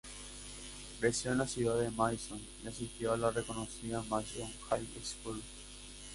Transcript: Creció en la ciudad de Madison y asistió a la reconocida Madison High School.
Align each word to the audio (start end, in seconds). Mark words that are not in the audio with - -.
Creció 0.99 1.31
en 1.31 1.37
la 1.37 1.47
ciudad 1.47 1.79
de 1.79 1.91
Madison 1.91 2.41
y 2.63 2.67
asistió 2.67 3.13
a 3.13 3.17
la 3.17 3.29
reconocida 3.29 4.01
Madison 4.09 4.49
High 4.71 4.87
School. 5.05 5.43